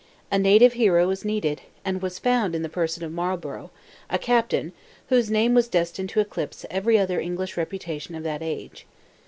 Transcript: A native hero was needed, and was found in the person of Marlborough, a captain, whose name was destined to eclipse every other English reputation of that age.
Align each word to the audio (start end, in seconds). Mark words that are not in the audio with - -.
A 0.31 0.39
native 0.39 0.73
hero 0.73 1.07
was 1.07 1.23
needed, 1.23 1.61
and 1.85 2.01
was 2.01 2.17
found 2.17 2.55
in 2.55 2.63
the 2.63 2.69
person 2.69 3.03
of 3.03 3.11
Marlborough, 3.11 3.69
a 4.09 4.17
captain, 4.17 4.73
whose 5.09 5.29
name 5.29 5.53
was 5.53 5.67
destined 5.67 6.09
to 6.09 6.19
eclipse 6.19 6.65
every 6.71 6.97
other 6.97 7.19
English 7.19 7.55
reputation 7.55 8.15
of 8.15 8.23
that 8.23 8.41
age. 8.41 8.87